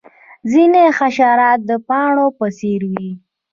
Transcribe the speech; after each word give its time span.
ځینې 0.51 0.83
حشرات 0.97 1.59
د 1.69 1.71
پاڼو 1.87 2.25
په 2.37 2.45
څیر 2.57 2.81
وي 2.91 3.09